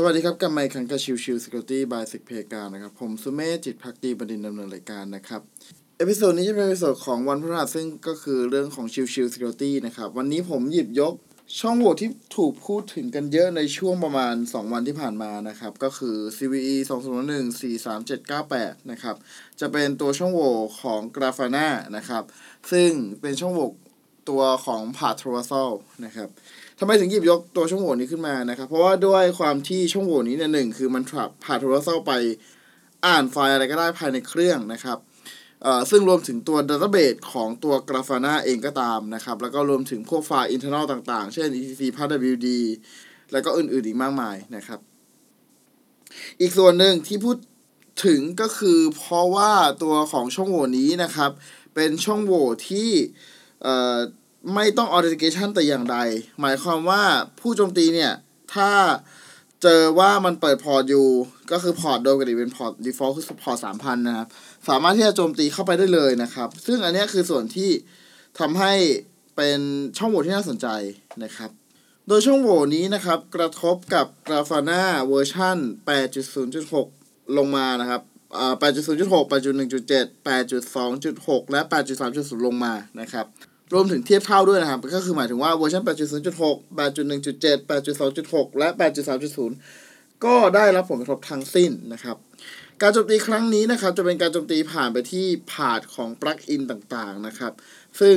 [0.00, 5.40] สวัสดีครับกลับมาอีกครั้งกับชิวชิว Security by SECPlayground นะครับ ผมสุเมธจิตภักดีบดินทร์ดำเนินรายการนะครับ
[5.98, 11.14] episode นี้จะเป็น episode ของวันพฤหัสซึ่งก็คือเรื่องของชิวชิว Security นะครับ วันนี้ผมหยิบยก
[11.60, 17.44] ช่องโหว่ที่ถูกพูดถึงกันเยอะในช่วงประมาณ 2 วันที่ผ่านมานะครับ ก็คือ CVE 2021
[18.20, 19.16] 43798 นะครับ
[19.60, 22.24] จะเป็นตัวช่องโหว่ของ Grafana นะครับ
[22.72, 22.90] ซึ่ง
[23.20, 23.68] เป็นช่องโหว่
[24.28, 26.30] ตัวของ path traversal นะครับ
[26.80, 31.02] ทำไมถึงหยิบยกตัวช่องโหว่นี้ขึ้นมานะครับ เพราะว่าด้วยความที่ช่องโหว่นี้เนี่ยหนึ่งคือมัน
[31.44, 32.12] ผ่าโทรศัพท์ไป
[33.06, 34.98] อ่านไฟล์อะไรก็ได้ภายในเครื่องนะครับ
[35.90, 42.48] ซึ่งรวมถึงตัว Database ของตัว Grafana เองก็ตามนะครับ แล้วก็รวมถึงพวกไฟล์ internal ต่างๆ เช่น etc pwd
[43.32, 44.80] แล้วก็อื่นๆอีกมากมายนะครับ
[46.40, 47.36] อีกส่วนหนึ่งที่พูด
[48.06, 51.30] ถึงก็คือเพราะว่าตัวของช่องโหว่นี้นะครับ
[51.74, 52.90] เป็นช่องโหว่ที่
[54.54, 55.98] ไม่ต้อง authentication แต่อย่างใด
[56.40, 57.02] หมายความว่า
[57.40, 58.12] ผู้โจมตีเนี่ย
[58.54, 58.70] ถ้า
[59.62, 61.06] เจอว่ามันเปิด port อยู่
[61.52, 64.28] ก็คือ port โดยปกติเป็น port default คือ port 3,000นะครับ
[64.68, 67.70] สามารถที่จะโจมตีเข้าไปได้เลยนะครับ ซึ่งอันนี้คือส่วนที่
[68.38, 68.72] ทำให้
[69.36, 69.60] เป็น
[69.98, 70.66] ช่องโหว่ที่น่าสนใจ
[71.24, 71.50] นะครับ
[72.08, 75.56] โดยช่องโหว่นี้นะครับ กระทบกับ Grafana เวอร์ชัน
[76.66, 78.02] 8.0.6 ลงมานะครับ
[78.38, 81.60] อ่า8.0.6 8.1.7 8.2.6 และ
[82.04, 83.26] 8.3.0 ลงมานะครับ
[83.72, 88.68] รวมถึงเทียบเท่าด้วยนะครับ ก็คือหมายถึงว่าเวอร์ชัน 8.0.6 8.1.7 8.2.6 และ
[89.66, 92.16] 8.3.0 ก็ได้รับผลกระทบทั้งสิ้นนะครับ
[92.82, 97.52] การโจมตีครั้งนี้นะครับ จะเป็นการโจมตีผ่านไปที่พาดของปลั๊กอินต่างๆนะครับ
[98.00, 98.16] ซึ่ง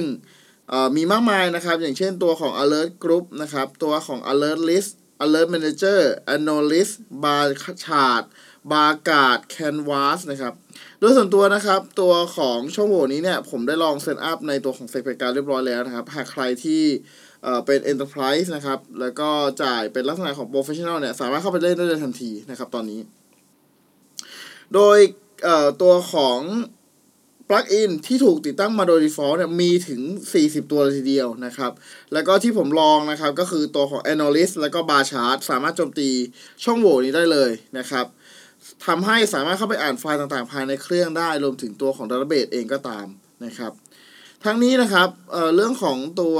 [0.96, 4.92] มีมากมายนะครับ อย่างเช่นตัวของ alert group นะครับ ตัวของ alert list
[5.24, 6.00] alert manager
[6.36, 7.46] analyst bar
[7.84, 8.24] chart
[8.72, 10.54] bar card canvas นะครับ
[11.00, 16.84] โดยส่วนตัวนะครับ ตัวของช่องโหว่นี้เนี่ย ผมได้ลอง setup ในตัวของเซกเ e การเรียบร้อยแล้วนะครับ หากใครที่
[17.66, 19.30] เป็น enterprise นะครับ แล้วก็
[19.64, 22.99] จ่ายเป็นลักษณะของ professional เนี่ย สามารถเข้าไปเล่นได้เลยทันทีนะครับตอนนี้
[24.73, 24.98] โดย
[25.82, 26.39] ตัวของ
[27.49, 30.02] plugin ที่ถูกติดตั้งมาโดย default เนี่ยมีถึง
[30.36, 31.72] 40 ตัวเลยทีเดียวนะครับ
[32.14, 36.10] แล้วก็ที่ผมลองนะครับ ก็คือตัวของ annolist แล้วก็ bar chart สามารถโจมตี
[36.64, 38.05] ช่องโหว่นี้ได้เลยนะครับ
[38.88, 43.08] ทำให้สามารถเข้าไปอ่านไฟล์ต่างๆ ภายในเครื่องได้ รวมถึงตัวของ database เองก็ตาม
[43.45, 43.72] นะครับ
[44.45, 46.38] ทั้งนี้นะครับเรื่องของตัว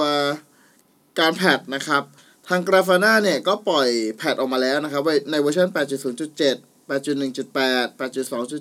[1.20, 2.04] การ patch นะครับ
[2.48, 5.02] ทาง Grafana เนี่ยก็ปล่อย patch ออกมาแล้วนะครับ
[5.32, 6.56] ในเวอร์ชัน8.0.7
[6.90, 7.86] 8.1.8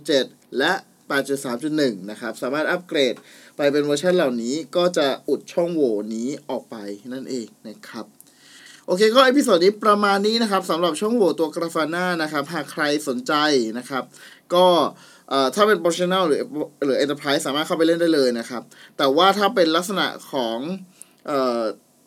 [0.08, 0.72] 8.2.7 และ
[1.40, 3.14] 8.3.1 นะครับ สามารถอัปเกรด
[3.56, 6.76] ไปเป็นเวอร์ชันเหล่านี้ก็จะอุดช่องโหว่นี้ออกไป
[7.12, 8.06] นั่นเองนะครับ
[8.90, 13.32] โอเคก็ episode นี้ประมาณนี้นะครับสำหรับช่องโหว่ตัว Grafana นะครับ หากใครสนใจ
[13.78, 14.04] นะครับ
[14.54, 14.66] ก็
[15.54, 16.42] ถ้าเป็น professional หรือ
[16.84, 18.62] หรือ enterprise สามารถเข้าไปเล่นได้เลยนะครับ
[18.98, 20.58] แต่ว่าถ้าเป็นลักษณะของ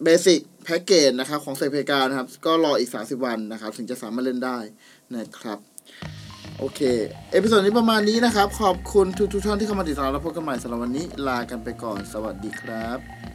[0.03, 4.57] basic package นะครับของเซเพกานะครับ ก็รออีก 30 วันนะครับ ถึงจะสามารถเล่นได้
[5.15, 5.59] นะครับ
[6.59, 6.81] โอเค
[7.31, 13.32] episode นี้ประมาณนี้นะครับ ขอบคุณทุกทุกท่านที่เข้ามาติดตามและพบกันใหม่สำหรับวันนี้ ลากันไปก่อน สวัสดีครับ